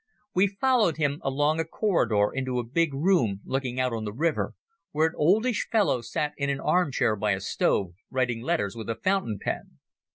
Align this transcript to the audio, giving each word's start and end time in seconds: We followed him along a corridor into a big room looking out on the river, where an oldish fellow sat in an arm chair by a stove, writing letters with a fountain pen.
We 0.33 0.47
followed 0.47 0.97
him 0.97 1.19
along 1.23 1.59
a 1.59 1.63
corridor 1.63 2.31
into 2.33 2.57
a 2.57 2.63
big 2.65 2.91
room 2.91 3.41
looking 3.45 3.79
out 3.79 3.93
on 3.93 4.03
the 4.03 4.11
river, 4.11 4.55
where 4.89 5.09
an 5.09 5.13
oldish 5.15 5.67
fellow 5.71 6.01
sat 6.01 6.33
in 6.37 6.49
an 6.49 6.59
arm 6.59 6.91
chair 6.91 7.15
by 7.15 7.33
a 7.33 7.39
stove, 7.39 7.93
writing 8.09 8.41
letters 8.41 8.75
with 8.75 8.89
a 8.89 8.95
fountain 8.95 9.37
pen. 9.39 9.77